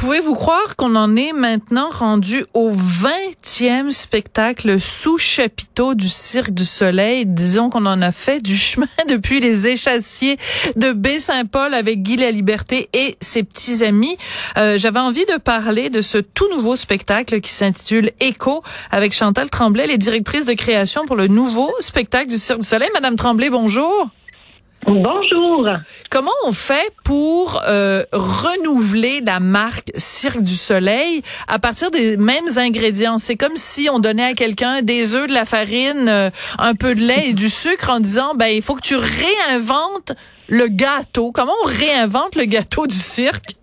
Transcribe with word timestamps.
Pouvez-vous 0.00 0.36
croire 0.36 0.76
qu'on 0.76 0.94
en 0.94 1.16
est 1.16 1.32
maintenant 1.32 1.88
rendu 1.90 2.44
au 2.54 2.70
20e 2.70 3.90
spectacle 3.90 4.78
sous 4.78 5.18
chapiteau 5.18 5.94
du 5.94 6.08
Cirque 6.08 6.52
du 6.52 6.64
Soleil? 6.64 7.26
Disons 7.26 7.68
qu'on 7.68 7.84
en 7.84 8.00
a 8.00 8.12
fait 8.12 8.40
du 8.40 8.56
chemin 8.56 8.86
depuis 9.08 9.40
les 9.40 9.66
échassiers 9.66 10.36
de 10.76 10.92
Baie-Saint-Paul 10.92 11.74
avec 11.74 12.04
Guy 12.04 12.16
La 12.16 12.30
Liberté 12.30 12.88
et 12.92 13.16
ses 13.20 13.42
petits 13.42 13.82
amis. 13.82 14.16
Euh, 14.56 14.78
J'avais 14.78 15.00
envie 15.00 15.26
de 15.26 15.36
parler 15.36 15.90
de 15.90 16.00
ce 16.00 16.18
tout 16.18 16.48
nouveau 16.54 16.76
spectacle 16.76 17.40
qui 17.40 17.50
s'intitule 17.50 18.12
Écho 18.20 18.62
avec 18.92 19.12
Chantal 19.12 19.50
Tremblay, 19.50 19.88
les 19.88 19.98
directrices 19.98 20.46
de 20.46 20.54
création 20.54 21.06
pour 21.06 21.16
le 21.16 21.26
nouveau 21.26 21.74
spectacle 21.80 22.30
du 22.30 22.38
Cirque 22.38 22.60
du 22.60 22.66
Soleil. 22.66 22.90
Madame 22.94 23.16
Tremblay, 23.16 23.50
bonjour. 23.50 24.08
Bonjour. 24.88 25.68
Comment 26.08 26.30
on 26.46 26.52
fait 26.52 26.90
pour 27.04 27.60
euh, 27.68 28.04
renouveler 28.12 29.20
la 29.20 29.38
marque 29.38 29.90
Cirque 29.96 30.40
du 30.40 30.56
Soleil 30.56 31.22
à 31.46 31.58
partir 31.58 31.90
des 31.90 32.16
mêmes 32.16 32.48
ingrédients? 32.56 33.18
C'est 33.18 33.36
comme 33.36 33.56
si 33.56 33.90
on 33.92 33.98
donnait 33.98 34.24
à 34.24 34.32
quelqu'un 34.32 34.80
des 34.80 35.14
œufs, 35.14 35.28
de 35.28 35.34
la 35.34 35.44
farine, 35.44 36.08
euh, 36.08 36.30
un 36.58 36.74
peu 36.74 36.94
de 36.94 37.00
lait 37.00 37.28
et 37.28 37.34
du 37.34 37.50
sucre 37.50 37.90
en 37.90 38.00
disant 38.00 38.34
ben 38.34 38.46
il 38.46 38.62
faut 38.62 38.76
que 38.76 38.80
tu 38.80 38.96
réinventes 38.96 40.12
le 40.48 40.68
gâteau. 40.68 41.32
Comment 41.32 41.52
on 41.64 41.66
réinvente 41.66 42.34
le 42.34 42.46
gâteau 42.46 42.86
du 42.86 42.96
cirque? 42.96 43.57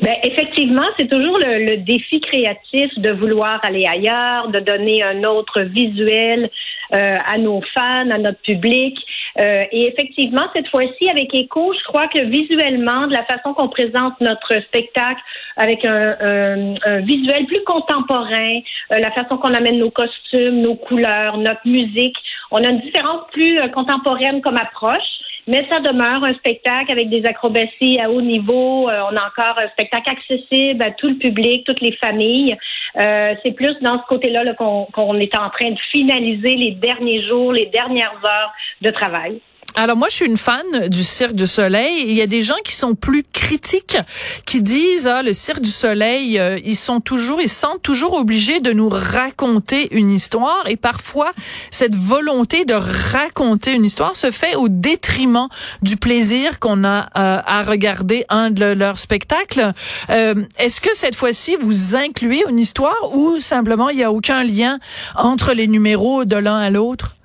Ben, 0.00 0.16
effectivement, 0.22 0.86
c'est 0.98 1.08
toujours 1.08 1.38
le, 1.38 1.64
le, 1.64 1.76
défi 1.78 2.20
créatif 2.20 2.90
de 2.98 3.10
vouloir 3.10 3.60
aller 3.62 3.86
ailleurs, 3.86 4.48
de 4.48 4.60
donner 4.60 5.02
un 5.02 5.24
autre 5.24 5.62
visuel 5.62 6.50
euh, 6.94 7.16
à 7.26 7.38
nos 7.38 7.60
fans, 7.74 8.10
à 8.10 8.18
notre 8.18 8.40
public. 8.40 8.96
Euh, 9.40 9.64
et 9.72 9.88
effectivement, 9.88 10.46
cette 10.54 10.68
fois-ci, 10.68 11.08
avec 11.10 11.34
Echo, 11.34 11.72
je 11.72 11.84
crois 11.84 12.08
que 12.08 12.22
visuellement, 12.24 13.06
de 13.06 13.12
la 13.12 13.24
façon 13.24 13.52
qu'on 13.52 13.68
présente 13.68 14.20
notre 14.20 14.60
spectacle, 14.62 15.20
avec 15.56 15.84
un, 15.84 16.08
un, 16.20 16.74
un 16.86 17.00
visuel 17.00 17.46
plus 17.46 17.62
contemporain, 17.64 18.60
euh, 18.92 18.98
la 18.98 19.10
façon 19.12 19.38
qu'on 19.38 19.54
amène 19.54 19.78
nos 19.78 19.90
costumes, 19.90 20.60
nos 20.60 20.76
couleurs, 20.76 21.38
notre 21.38 21.66
musique, 21.66 22.16
on 22.50 22.62
a 22.62 22.68
une 22.68 22.80
différence 22.80 23.22
plus 23.32 23.58
euh, 23.58 23.68
contemporaine 23.68 24.40
comme 24.40 24.56
approche. 24.56 25.02
Mais 25.46 25.66
ça 25.68 25.80
demeure 25.80 26.24
un 26.24 26.34
spectacle 26.34 26.90
avec 26.90 27.10
des 27.10 27.24
acrobaties 27.26 28.00
à 28.00 28.10
haut 28.10 28.22
niveau. 28.22 28.88
Euh, 28.88 29.02
on 29.10 29.16
a 29.16 29.26
encore 29.26 29.58
un 29.58 29.68
spectacle 29.68 30.10
accessible 30.10 30.82
à 30.82 30.90
tout 30.92 31.08
le 31.08 31.16
public, 31.16 31.64
toutes 31.66 31.80
les 31.80 31.92
familles. 31.96 32.56
Euh, 32.98 33.34
c'est 33.42 33.52
plus 33.52 33.76
dans 33.80 33.98
ce 34.00 34.06
côté-là 34.08 34.44
-là, 34.44 34.54
qu'on 34.54 35.18
est 35.18 35.34
en 35.36 35.50
train 35.50 35.70
de 35.70 35.78
finaliser 35.90 36.56
les 36.56 36.72
derniers 36.72 37.26
jours, 37.26 37.52
les 37.52 37.66
dernières 37.66 38.20
heures 38.24 38.52
de 38.80 38.90
travail. 38.90 39.40
Alors 39.76 39.96
moi, 39.96 40.06
je 40.08 40.14
suis 40.14 40.26
une 40.26 40.36
fan 40.36 40.88
du 40.88 41.02
Cirque 41.02 41.34
du 41.34 41.48
Soleil. 41.48 42.04
Il 42.06 42.12
y 42.12 42.22
a 42.22 42.28
des 42.28 42.44
gens 42.44 42.54
qui 42.64 42.76
sont 42.76 42.94
plus 42.94 43.24
critiques, 43.32 43.98
qui 44.46 44.62
disent 44.62 45.08
ah 45.08 45.24
le 45.24 45.34
Cirque 45.34 45.62
du 45.62 45.70
Soleil, 45.70 46.38
euh, 46.38 46.60
ils 46.64 46.76
sont 46.76 47.00
toujours, 47.00 47.40
ils 47.40 47.48
sentent 47.48 47.82
toujours 47.82 48.14
obligés 48.14 48.60
de 48.60 48.72
nous 48.72 48.88
raconter 48.88 49.88
une 49.90 50.12
histoire. 50.12 50.62
Et 50.68 50.76
parfois, 50.76 51.32
cette 51.72 51.96
volonté 51.96 52.64
de 52.64 52.74
raconter 52.74 53.72
une 53.72 53.84
histoire 53.84 54.14
se 54.14 54.30
fait 54.30 54.54
au 54.54 54.68
détriment 54.68 55.48
du 55.82 55.96
plaisir 55.96 56.60
qu'on 56.60 56.84
a 56.84 57.08
euh, 57.18 57.42
à 57.44 57.64
regarder 57.64 58.26
un 58.28 58.52
de 58.52 58.66
leurs 58.66 59.00
spectacles. 59.00 59.72
Euh, 60.08 60.36
Est-ce 60.56 60.80
que 60.80 60.94
cette 60.94 61.16
fois-ci 61.16 61.56
vous 61.60 61.96
incluez 61.96 62.44
une 62.48 62.60
histoire 62.60 63.12
ou 63.12 63.40
simplement 63.40 63.88
il 63.88 63.96
n'y 63.96 64.04
a 64.04 64.12
aucun 64.12 64.44
lien 64.44 64.78
entre 65.16 65.52
les 65.52 65.66
numéros 65.66 66.24
de 66.24 66.36
l'un 66.36 66.58
à 66.58 66.70
l'autre? 66.70 67.16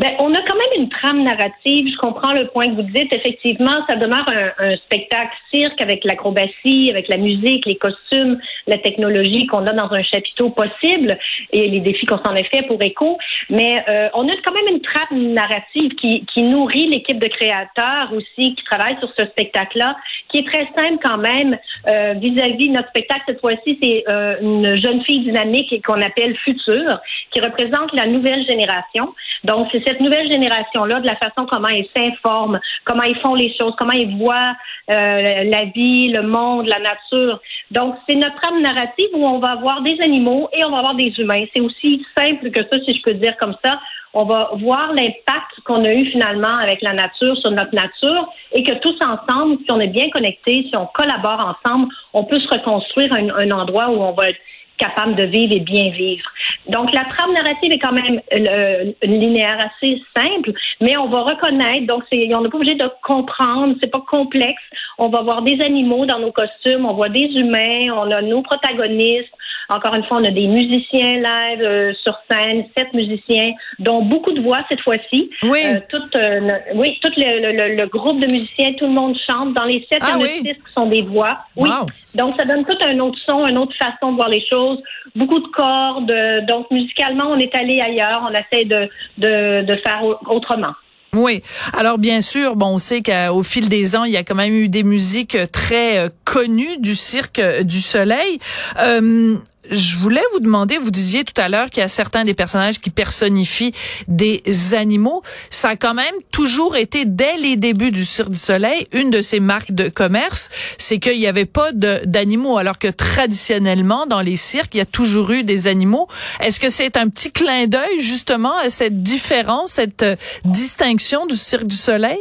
Ben, 0.00 0.12
on 0.18 0.34
a 0.34 0.40
quand 0.48 0.56
même 0.56 0.82
une 0.82 0.88
trame 0.88 1.22
narrative. 1.22 1.92
Je 1.92 1.98
comprends 1.98 2.32
le 2.32 2.46
point 2.46 2.68
que 2.68 2.76
vous 2.76 2.90
dites. 2.90 3.12
Effectivement, 3.12 3.84
ça 3.86 3.96
demeure 3.96 4.26
un, 4.28 4.70
un 4.70 4.76
spectacle 4.76 5.36
cirque 5.52 5.78
avec 5.82 6.04
l'acrobatie, 6.04 6.88
avec 6.88 7.06
la 7.08 7.18
musique, 7.18 7.66
les 7.66 7.76
costumes, 7.76 8.40
la 8.66 8.78
technologie 8.78 9.46
qu'on 9.46 9.66
a 9.66 9.72
dans 9.72 9.92
un 9.92 10.02
chapiteau 10.02 10.48
possible 10.48 11.18
et 11.52 11.68
les 11.68 11.80
défis 11.80 12.06
qu'on 12.06 12.16
s'en 12.24 12.34
est 12.34 12.48
fait 12.54 12.66
pour 12.66 12.82
Echo. 12.82 13.18
Mais 13.50 13.84
euh, 13.88 14.08
on 14.14 14.26
a 14.26 14.32
quand 14.42 14.54
même 14.54 14.74
une 14.74 14.80
trame 14.80 15.32
narrative 15.34 15.90
qui, 15.96 16.24
qui 16.32 16.44
nourrit 16.44 16.86
l'équipe 16.86 17.18
de 17.18 17.28
créateurs 17.28 18.10
aussi 18.14 18.54
qui 18.54 18.64
travaille 18.64 18.96
sur 19.00 19.12
ce 19.18 19.26
spectacle-là, 19.26 19.96
qui 20.30 20.38
est 20.38 20.46
très 20.46 20.66
simple 20.78 20.98
quand 21.02 21.18
même 21.18 21.58
euh, 21.88 22.14
vis-à-vis 22.14 22.68
de 22.68 22.72
notre 22.72 22.88
spectacle. 22.88 23.22
Cette 23.26 23.40
fois-ci, 23.40 23.78
c'est 23.82 24.04
euh, 24.08 24.36
une 24.40 24.76
jeune 24.82 25.02
fille 25.04 25.20
dynamique 25.20 25.84
qu'on 25.84 26.00
appelle 26.00 26.34
Future, 26.38 27.00
qui 27.32 27.40
représente 27.40 27.92
la 27.92 28.06
nouvelle 28.06 28.46
génération. 28.46 29.14
Donc, 29.44 29.68
c'est 29.72 29.89
cette 29.90 30.00
nouvelle 30.00 30.28
génération-là, 30.28 31.00
de 31.00 31.06
la 31.06 31.16
façon 31.16 31.46
comment 31.50 31.68
ils 31.68 31.88
s'informent, 31.96 32.60
comment 32.84 33.02
ils 33.02 33.18
font 33.18 33.34
les 33.34 33.52
choses, 33.60 33.74
comment 33.78 33.92
ils 33.92 34.16
voient 34.16 34.54
euh, 34.90 35.44
la 35.44 35.64
vie, 35.74 36.08
le 36.08 36.22
monde, 36.22 36.66
la 36.66 36.78
nature. 36.78 37.40
Donc, 37.70 37.96
c'est 38.08 38.14
notre 38.14 38.36
trame 38.40 38.62
narrative 38.62 39.08
où 39.14 39.26
on 39.26 39.38
va 39.38 39.52
avoir 39.52 39.82
des 39.82 39.98
animaux 40.00 40.48
et 40.52 40.64
on 40.64 40.70
va 40.70 40.78
avoir 40.78 40.94
des 40.94 41.12
humains. 41.18 41.44
C'est 41.54 41.62
aussi 41.62 42.04
simple 42.16 42.50
que 42.50 42.62
ça, 42.62 42.78
si 42.86 42.96
je 42.96 43.02
peux 43.02 43.14
dire 43.14 43.36
comme 43.38 43.56
ça. 43.64 43.80
On 44.12 44.24
va 44.24 44.50
voir 44.58 44.92
l'impact 44.92 45.60
qu'on 45.64 45.84
a 45.84 45.92
eu 45.92 46.06
finalement 46.10 46.56
avec 46.56 46.82
la 46.82 46.92
nature 46.94 47.36
sur 47.36 47.50
notre 47.52 47.72
nature 47.72 48.28
et 48.52 48.64
que 48.64 48.72
tous 48.80 48.98
ensemble, 49.04 49.58
si 49.64 49.70
on 49.70 49.78
est 49.78 49.86
bien 49.86 50.10
connectés, 50.10 50.66
si 50.68 50.76
on 50.76 50.86
collabore 50.86 51.56
ensemble, 51.64 51.86
on 52.12 52.24
peut 52.24 52.40
se 52.40 52.48
reconstruire 52.48 53.12
un, 53.12 53.28
un 53.28 53.50
endroit 53.52 53.88
où 53.90 54.02
on 54.02 54.12
va 54.12 54.30
être 54.30 54.40
capable 54.80 55.14
de 55.14 55.24
vivre 55.24 55.52
et 55.54 55.60
bien 55.60 55.90
vivre. 55.90 56.24
Donc, 56.68 56.92
la 56.92 57.04
trame 57.04 57.32
narrative 57.32 57.72
est 57.72 57.78
quand 57.78 57.92
même 57.92 58.20
euh, 58.32 58.92
linéaire 59.02 59.58
assez 59.68 60.02
simple, 60.16 60.52
mais 60.80 60.96
on 60.96 61.08
va 61.08 61.22
reconnaître, 61.22 61.86
donc 61.86 62.02
on 62.12 62.40
n'est 62.42 62.48
pas 62.48 62.56
obligé 62.56 62.74
de 62.74 62.90
comprendre, 63.04 63.74
c'est 63.80 63.90
pas 63.90 64.04
complexe. 64.08 64.62
On 64.98 65.08
va 65.08 65.22
voir 65.22 65.42
des 65.42 65.60
animaux 65.60 66.06
dans 66.06 66.18
nos 66.18 66.32
costumes, 66.32 66.86
on 66.86 66.94
voit 66.94 67.08
des 67.08 67.28
humains, 67.40 67.92
on 67.94 68.10
a 68.10 68.22
nos 68.22 68.42
protagonistes. 68.42 69.34
Encore 69.70 69.94
une 69.94 70.04
fois, 70.04 70.18
on 70.18 70.24
a 70.24 70.30
des 70.32 70.48
musiciens 70.48 71.14
live 71.14 71.62
euh, 71.62 71.92
sur 72.02 72.18
scène, 72.28 72.64
sept 72.76 72.92
musiciens, 72.92 73.52
dont 73.78 74.02
beaucoup 74.02 74.32
de 74.32 74.42
voix 74.42 74.58
cette 74.68 74.80
fois-ci. 74.80 75.30
Oui. 75.44 75.60
Euh, 75.64 75.80
tout, 75.88 76.02
euh, 76.16 76.50
oui, 76.74 76.98
tout 77.00 77.12
le, 77.16 77.52
le, 77.52 77.76
le, 77.76 77.86
groupe 77.86 78.20
de 78.20 78.30
musiciens, 78.30 78.72
tout 78.72 78.86
le 78.86 78.92
monde 78.92 79.16
chante. 79.28 79.54
Dans 79.54 79.64
les 79.64 79.86
sept, 79.88 80.00
ah, 80.02 80.08
il 80.08 80.10
y 80.10 80.14
en 80.14 80.18
a 80.18 80.22
oui. 80.22 80.28
six 80.38 80.54
qui 80.54 80.72
sont 80.74 80.86
des 80.86 81.02
voix. 81.02 81.38
Oui. 81.54 81.68
Wow. 81.70 81.86
Donc, 82.16 82.34
ça 82.36 82.44
donne 82.44 82.64
tout 82.64 82.76
un 82.84 82.98
autre 82.98 83.18
son, 83.28 83.46
une 83.46 83.58
autre 83.58 83.76
façon 83.78 84.10
de 84.10 84.16
voir 84.16 84.28
les 84.28 84.44
choses. 84.50 84.78
Beaucoup 85.14 85.38
de 85.38 85.46
cordes. 85.48 86.12
Donc, 86.48 86.68
musicalement, 86.72 87.26
on 87.28 87.38
est 87.38 87.54
allé 87.54 87.80
ailleurs. 87.80 88.28
On 88.28 88.32
essaie 88.32 88.64
de, 88.64 88.88
de, 89.18 89.64
de 89.64 89.76
faire 89.76 90.02
autrement. 90.28 90.74
Oui. 91.14 91.42
Alors 91.72 91.98
bien 91.98 92.20
sûr, 92.20 92.56
bon, 92.56 92.74
on 92.74 92.78
sait 92.78 93.02
qu'au 93.02 93.42
fil 93.42 93.68
des 93.68 93.96
ans, 93.96 94.04
il 94.04 94.12
y 94.12 94.16
a 94.16 94.22
quand 94.22 94.34
même 94.34 94.52
eu 94.52 94.68
des 94.68 94.84
musiques 94.84 95.36
très 95.50 95.98
euh, 95.98 96.08
connues 96.24 96.78
du 96.78 96.94
cirque 96.94 97.40
euh, 97.40 97.62
du 97.64 97.80
Soleil. 97.80 98.38
Euh, 98.78 99.34
je 99.70 99.96
voulais 99.96 100.22
vous 100.32 100.40
demander, 100.40 100.78
vous 100.78 100.90
disiez 100.90 101.24
tout 101.24 101.38
à 101.40 101.48
l'heure 101.48 101.70
qu'il 101.70 101.80
y 101.80 101.84
a 101.84 101.88
certains 101.88 102.24
des 102.24 102.34
personnages 102.34 102.80
qui 102.80 102.90
personnifient 102.90 103.72
des 104.08 104.42
animaux. 104.72 105.22
Ça 105.48 105.70
a 105.70 105.76
quand 105.76 105.94
même 105.94 106.14
toujours 106.32 106.76
été, 106.76 107.04
dès 107.04 107.36
les 107.36 107.56
débuts 107.56 107.90
du 107.90 108.04
Cirque 108.04 108.30
du 108.30 108.38
Soleil, 108.38 108.86
une 108.92 109.10
de 109.10 109.22
ces 109.22 109.40
marques 109.40 109.72
de 109.72 109.88
commerce, 109.88 110.48
c'est 110.78 110.98
qu'il 110.98 111.18
n'y 111.18 111.26
avait 111.26 111.46
pas 111.46 111.72
d'animaux, 111.72 112.58
alors 112.58 112.78
que 112.78 112.88
traditionnellement, 112.88 114.06
dans 114.06 114.20
les 114.20 114.36
cirques, 114.36 114.74
il 114.74 114.78
y 114.78 114.82
a 114.82 114.86
toujours 114.86 115.30
eu 115.30 115.44
des 115.44 115.66
animaux. 115.66 116.08
Est-ce 116.40 116.60
que 116.60 116.70
c'est 116.70 116.96
un 116.96 117.08
petit 117.08 117.30
clin 117.30 117.66
d'œil, 117.66 118.00
justement, 118.00 118.56
à 118.56 118.70
cette 118.70 119.02
différence, 119.02 119.72
cette 119.72 120.02
euh, 120.02 120.16
distinction 120.44 121.26
du 121.26 121.36
Cirque 121.36 121.66
du 121.66 121.76
Soleil? 121.76 122.18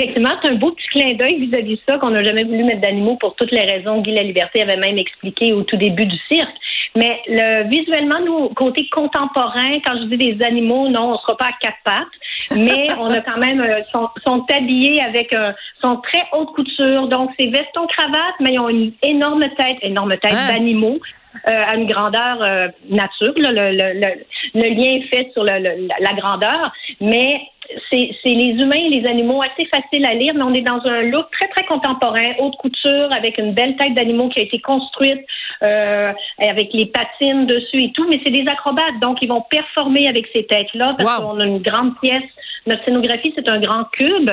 Effectivement, 0.00 0.30
c'est 0.42 0.48
un 0.48 0.54
beau 0.54 0.70
petit 0.72 0.86
clin 0.88 1.12
d'œil 1.12 1.46
vis-à-vis 1.46 1.74
de 1.74 1.80
ça 1.86 1.98
qu'on 1.98 2.08
n'a 2.10 2.24
jamais 2.24 2.44
voulu 2.44 2.64
mettre 2.64 2.80
d'animaux 2.80 3.16
pour 3.16 3.34
toutes 3.34 3.50
les 3.50 3.60
raisons. 3.60 4.00
Guy 4.00 4.12
La 4.12 4.22
Liberté 4.22 4.62
avait 4.62 4.78
même 4.78 4.96
expliqué 4.96 5.52
au 5.52 5.62
tout 5.62 5.76
début 5.76 6.06
du 6.06 6.16
cirque. 6.30 6.54
Mais 6.96 7.20
le, 7.28 7.68
visuellement, 7.68 8.18
nous, 8.24 8.48
côté 8.50 8.88
contemporain, 8.90 9.78
quand 9.84 9.96
je 9.98 10.04
dis 10.04 10.16
des 10.16 10.44
animaux, 10.44 10.88
non, 10.88 11.12
on 11.12 11.18
sera 11.18 11.36
pas 11.36 11.46
à 11.48 11.52
quatre 11.60 11.76
pattes, 11.84 12.56
mais 12.56 12.88
on 12.98 13.10
a 13.10 13.20
quand 13.20 13.36
même 13.36 13.60
euh, 13.60 13.82
sont, 13.92 14.08
sont 14.24 14.46
habillés 14.56 15.02
avec 15.02 15.34
euh, 15.34 15.52
sont 15.82 15.96
très 15.98 16.22
haute 16.32 16.48
couture, 16.54 17.06
donc 17.08 17.30
c'est 17.38 17.46
veston 17.48 17.86
cravate, 17.86 18.36
mais 18.40 18.54
ils 18.54 18.58
ont 18.58 18.70
une 18.70 18.92
énorme 19.02 19.44
tête, 19.58 19.76
énorme 19.82 20.16
tête 20.16 20.32
Ah. 20.34 20.52
d'animaux. 20.52 20.98
euh, 21.48 21.64
à 21.68 21.76
une 21.76 21.86
grandeur 21.86 22.42
euh, 22.42 22.68
nature. 22.88 23.32
là. 23.36 23.52
le, 23.52 23.70
le, 24.54 24.68
lien 24.74 24.98
est 24.98 25.06
fait 25.14 25.30
sur 25.32 25.44
la 25.44 26.12
grandeur, 26.16 26.72
mais 27.00 27.40
c'est 27.90 28.34
les 28.34 28.52
humains 28.62 28.76
et 28.76 28.88
les 28.88 29.06
animaux 29.08 29.42
assez 29.42 29.66
faciles 29.66 30.04
à 30.06 30.14
lire, 30.14 30.34
mais 30.34 30.42
on 30.42 30.54
est 30.54 30.62
dans 30.62 30.80
un 30.86 31.02
look 31.02 31.26
très, 31.32 31.48
très 31.48 31.64
contemporain, 31.64 32.34
haute 32.38 32.56
couture, 32.56 33.08
avec 33.16 33.38
une 33.38 33.52
belle 33.52 33.76
tête 33.76 33.94
d'animaux 33.94 34.28
qui 34.28 34.40
a 34.40 34.42
été 34.42 34.60
construite, 34.60 35.20
euh, 35.62 36.12
avec 36.38 36.70
les 36.72 36.86
patines 36.86 37.46
dessus 37.46 37.82
et 37.82 37.92
tout, 37.92 38.06
mais 38.08 38.20
c'est 38.24 38.30
des 38.30 38.46
acrobates, 38.48 38.98
donc 39.02 39.18
ils 39.22 39.28
vont 39.28 39.42
performer 39.50 40.08
avec 40.08 40.26
ces 40.34 40.44
têtes-là, 40.44 40.94
parce 40.96 41.18
Wow. 41.20 41.26
qu'on 41.34 41.40
a 41.40 41.44
une 41.44 41.58
grande 41.58 41.98
pièce 42.00 42.22
Notre 42.66 42.84
scénographie, 42.84 43.32
c'est 43.34 43.48
un 43.48 43.58
grand 43.60 43.84
cube. 43.92 44.30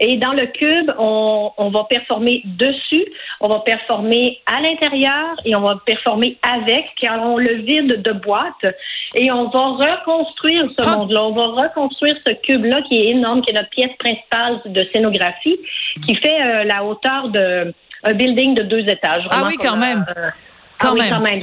Et 0.00 0.16
dans 0.16 0.32
le 0.32 0.46
cube, 0.46 0.90
on, 0.98 1.50
on 1.56 1.70
va 1.70 1.84
performer 1.84 2.42
dessus, 2.44 3.04
on 3.40 3.48
va 3.48 3.60
performer 3.60 4.40
à 4.46 4.60
l'intérieur 4.60 5.30
et 5.44 5.54
on 5.56 5.60
va 5.60 5.76
performer 5.84 6.36
avec, 6.42 6.86
car 7.00 7.20
on 7.22 7.38
le 7.38 7.54
vide 7.54 8.02
de 8.02 8.12
boîte. 8.12 8.64
Et 9.14 9.30
on 9.32 9.48
va 9.48 9.60
reconstruire 9.68 10.64
ce 10.78 10.84
Ah. 10.86 10.96
monde-là. 10.96 11.24
On 11.24 11.32
va 11.32 11.62
reconstruire 11.62 12.16
ce 12.26 12.32
cube-là 12.34 12.82
qui 12.82 12.98
est 13.00 13.10
énorme, 13.10 13.40
qui 13.42 13.50
est 13.50 13.54
notre 13.54 13.70
pièce 13.70 13.94
principale 13.98 14.60
de 14.66 14.86
scénographie, 14.92 15.58
qui 16.06 16.14
fait 16.16 16.40
euh, 16.42 16.64
la 16.64 16.84
hauteur 16.84 17.28
de 17.28 17.72
un 18.04 18.14
building 18.14 18.54
de 18.54 18.62
deux 18.62 18.88
étages. 18.88 19.24
Ah 19.30 19.42
oui, 19.46 19.54
quand 19.60 19.72
a, 19.72 19.76
même. 19.76 20.04
euh, 20.16 20.28
Quand 20.78 20.90
ah 20.90 20.92
oui, 20.94 21.00
même. 21.00 21.10
quand 21.10 21.20
même. 21.20 21.40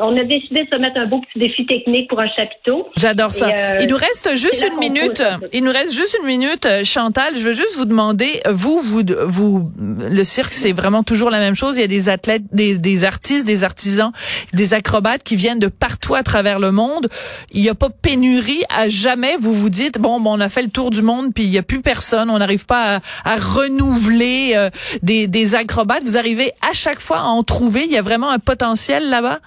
On, 0.00 0.08
on 0.08 0.16
a 0.18 0.24
décidé 0.24 0.62
de 0.62 0.68
se 0.72 0.78
mettre 0.78 0.96
un 0.96 1.06
beau 1.06 1.20
petit 1.20 1.38
défi 1.38 1.66
technique 1.66 2.08
pour 2.08 2.20
un 2.20 2.28
chapiteau. 2.34 2.88
J'adore 2.96 3.32
ça. 3.32 3.48
Euh, 3.48 3.78
il 3.82 3.88
nous 3.88 3.96
reste 3.96 4.30
juste 4.36 4.64
une 4.66 4.78
minute. 4.78 5.22
Il 5.52 5.62
nous 5.62 5.72
reste 5.72 5.92
juste 5.92 6.16
une 6.20 6.26
minute, 6.26 6.66
Chantal. 6.84 7.34
Je 7.36 7.42
veux 7.42 7.52
juste 7.52 7.76
vous 7.76 7.84
demander, 7.84 8.40
vous, 8.48 8.80
vous, 8.80 9.02
vous, 9.26 9.70
le 9.78 10.24
cirque, 10.24 10.52
c'est 10.52 10.72
vraiment 10.72 11.02
toujours 11.02 11.28
la 11.28 11.38
même 11.38 11.54
chose. 11.54 11.76
Il 11.76 11.82
y 11.82 11.84
a 11.84 11.88
des 11.88 12.08
athlètes, 12.08 12.44
des, 12.50 12.78
des 12.78 13.04
artistes, 13.04 13.46
des 13.46 13.62
artisans, 13.62 14.10
des 14.54 14.72
acrobates 14.72 15.22
qui 15.22 15.36
viennent 15.36 15.58
de 15.58 15.68
partout 15.68 16.14
à 16.14 16.22
travers 16.22 16.58
le 16.58 16.72
monde. 16.72 17.08
Il 17.52 17.60
n'y 17.60 17.68
a 17.68 17.74
pas 17.74 17.90
pénurie 17.90 18.62
à 18.70 18.88
jamais. 18.88 19.36
Vous 19.38 19.52
vous 19.52 19.68
dites, 19.70 19.98
bon, 19.98 20.18
bon, 20.18 20.38
on 20.38 20.40
a 20.40 20.48
fait 20.48 20.62
le 20.62 20.70
tour 20.70 20.90
du 20.90 21.02
monde, 21.02 21.34
puis 21.34 21.44
il 21.44 21.50
n'y 21.50 21.58
a 21.58 21.62
plus 21.62 21.82
personne. 21.82 22.30
On 22.30 22.38
n'arrive 22.38 22.64
pas 22.64 22.96
à, 22.96 23.32
à 23.34 23.36
renouveler 23.36 24.54
euh, 24.56 24.70
des, 25.02 25.26
des 25.26 25.54
acrobates. 25.54 26.04
Vous 26.04 26.16
arrivez 26.16 26.52
à 26.62 26.72
chaque 26.72 27.00
fois 27.00 27.18
à 27.18 27.24
en 27.24 27.42
trouver. 27.42 27.84
Il 27.84 27.92
y 27.92 27.98
a 27.98 28.02
vraiment 28.02 28.30
un 28.30 28.38
potentiel 28.38 28.61
là-bas? 29.10 29.38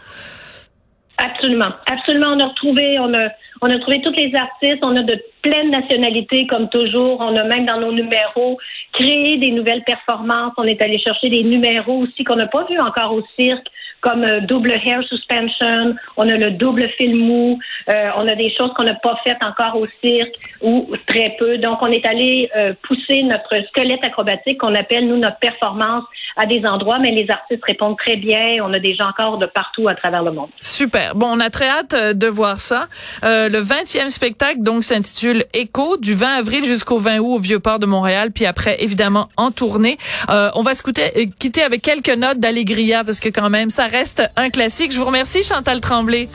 Absolument. 1.18 1.72
Absolument. 1.86 2.34
On 2.36 2.40
a 2.40 2.48
retrouvé, 2.48 3.00
on 3.00 3.14
a, 3.14 3.30
on 3.62 3.70
a 3.70 3.80
trouvé 3.80 4.02
tous 4.02 4.12
les 4.12 4.32
artistes. 4.36 4.84
On 4.84 4.96
a 4.96 5.04
de 5.04 5.18
pleines 5.46 5.70
nationalités, 5.70 6.48
comme 6.48 6.70
toujours. 6.70 7.18
On 7.20 7.36
a 7.36 7.44
même 7.44 7.68
dans 7.68 7.80
nos 7.80 7.92
numéros 7.92 8.58
créé 8.94 9.38
des 9.38 9.52
nouvelles 9.52 9.84
performances. 9.84 10.54
On 10.58 10.64
est 10.64 10.82
allé 10.82 10.98
chercher 11.00 11.30
des 11.30 11.44
numéros 11.44 12.00
aussi 12.00 12.24
qu'on 12.24 12.36
n'a 12.36 12.48
pas 12.48 12.66
vu 12.66 12.80
encore 12.80 13.14
au 13.14 13.22
cirque, 13.38 13.68
comme 14.02 14.24
euh, 14.24 14.40
double 14.42 14.72
hair 14.72 15.04
suspension. 15.08 15.96
On 16.18 16.28
a 16.30 16.36
le 16.36 16.52
double 16.52 16.88
fil 16.98 17.16
mou. 17.16 17.60
Euh, 17.90 18.10
on 18.18 18.28
a 18.28 18.36
des 18.36 18.54
choses 18.56 18.72
qu'on 18.76 18.84
n'a 18.84 18.96
pas 18.96 19.20
faites 19.24 19.42
encore 19.42 19.80
au 19.80 19.88
cirque 20.04 20.36
ou 20.62 20.90
très 21.08 21.36
peu. 21.38 21.58
Donc, 21.58 21.80
on 21.82 21.88
est 21.88 22.06
allé 22.06 22.50
euh, 22.56 22.74
pousser 22.88 23.24
notre 23.24 23.56
squelette 23.68 24.04
acrobatique 24.04 24.60
qu'on 24.60 24.76
appelle, 24.76 25.08
nous, 25.08 25.18
notre 25.18 25.40
performance 25.40 26.04
à 26.38 26.46
des 26.46 26.66
endroits, 26.66 27.00
mais 27.00 27.12
les 27.12 27.30
artistes 27.30 27.64
répondent 27.66 27.98
très 27.98 28.18
bien. 28.18 28.58
On 28.62 28.74
a 28.74 28.80
des 28.80 28.94
gens 28.96 29.08
encore 29.08 29.38
de 29.38 29.46
partout 29.46 29.88
à 29.88 29.96
travers 29.96 30.22
le 30.22 30.32
monde. 30.32 30.50
Super. 30.60 31.16
Bon, 31.16 31.28
on 31.32 31.40
a 31.40 31.50
très 31.50 31.70
hâte 31.70 31.96
de 31.96 32.28
voir 32.28 32.60
ça. 32.60 32.86
Le 33.24 33.60
20e 33.62 34.10
spectacle, 34.10 34.60
donc, 34.60 34.84
s'intitule 34.84 35.35
Écho, 35.54 35.98
du 35.98 36.14
20 36.14 36.36
avril 36.38 36.66
jusqu'au 36.66 37.00
20 37.00 37.20
août 37.20 37.36
au 37.36 37.40
Vieux-Port 37.40 37.80
de 37.80 37.86
Montréal, 37.86 38.32
puis 38.32 38.46
après, 38.46 38.78
évidemment, 38.84 39.30
en 39.38 39.52
tournée. 39.52 39.98
Euh, 40.30 40.50
on 40.56 40.64
va 40.64 40.76
se 40.76 40.84
quitter, 40.84 41.12
euh, 41.18 41.26
quitter 41.40 41.64
avec 41.64 41.82
quelques 41.82 42.10
notes 42.10 42.40
d'Allegria, 42.40 43.04
parce 43.04 43.20
que 43.20 43.30
quand 43.30 43.50
même, 43.50 43.70
ça 43.70 43.88
reste 43.88 44.24
un 44.36 44.50
classique. 44.50 44.92
Je 44.92 45.00
vous 45.00 45.06
remercie, 45.06 45.44
Chantal 45.44 45.82
Tremblay. 45.82 46.30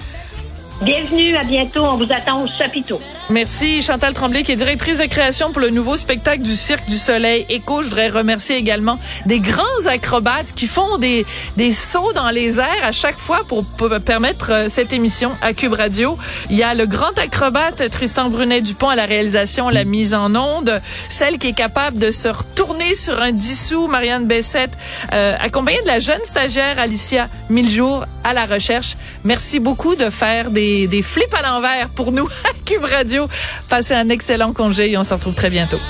Bienvenue, 0.83 1.37
à 1.37 1.45
bientôt. 1.45 1.85
On 1.85 1.99
vous 1.99 2.11
attend 2.11 2.43
au 2.43 2.47
chapiteau. 2.47 3.01
Merci 3.29 3.83
Chantal 3.83 4.15
Tremblay 4.15 4.43
qui 4.43 4.53
est 4.53 4.57
directrice 4.57 4.99
de 4.99 5.05
création 5.05 5.53
pour 5.53 5.61
le 5.61 5.69
nouveau 5.69 5.97
spectacle 5.97 6.43
du 6.43 6.57
Cirque 6.57 6.89
du 6.89 6.97
Soleil 6.97 7.45
Écho. 7.51 7.83
Je 7.83 7.89
voudrais 7.89 8.09
remercier 8.09 8.57
également 8.57 8.99
des 9.27 9.41
grands 9.41 9.87
acrobates 9.87 10.53
qui 10.53 10.67
font 10.67 10.97
des, 10.99 11.27
des 11.57 11.73
sauts 11.75 12.13
dans 12.15 12.31
les 12.31 12.59
airs 12.59 12.83
à 12.83 12.93
chaque 12.93 13.19
fois 13.19 13.43
pour, 13.47 13.65
permettre 14.05 14.51
euh, 14.51 14.69
cette 14.69 14.93
émission 14.93 15.33
à 15.43 15.53
Cube 15.53 15.75
Radio. 15.75 16.19
Il 16.49 16.57
y 16.57 16.63
a 16.63 16.75
le 16.75 16.87
grand 16.87 17.17
acrobate 17.19 17.89
Tristan 17.91 18.31
Brunet-Dupont 18.31 18.89
à 18.89 18.97
la 18.97 19.05
réalisation, 19.05 19.69
la 19.69 19.85
mise 19.85 20.15
en 20.15 20.35
onde, 20.35 20.81
celle 21.09 21.39
qui 21.39 21.49
est 21.49 21.53
capable 21.53 21.99
de 21.99 22.11
se 22.11 22.29
retourner 22.29 22.95
sur 22.95 23.21
un 23.21 23.33
dissous, 23.33 23.87
Marianne 23.87 24.27
Bessette, 24.27 24.77
euh, 25.13 25.37
accompagnée 25.39 25.83
de 25.83 25.89
la 25.89 26.01
jeune 26.01 26.25
stagiaire 26.25 26.81
Alicia 26.81 27.29
Miljour 27.49 28.07
à 28.25 28.33
la 28.33 28.47
recherche. 28.47 28.97
Merci 29.25 29.61
beaucoup 29.61 29.95
de 29.95 30.11
faire 30.11 30.51
des, 30.87 31.03
flips 31.03 31.35
à 31.35 31.43
l'envers 31.43 31.91
pour 31.91 32.13
nous 32.13 32.27
à 32.27 32.65
Cube 32.65 32.85
Radio. 32.85 33.29
Passez 33.69 33.95
un 33.95 34.09
excellent 34.09 34.53
congé 34.53 34.91
et 34.91 34.97
on 34.97 35.05
se 35.05 35.15
retrouve 35.15 35.35
très 35.35 35.51
bientôt. 35.51 35.81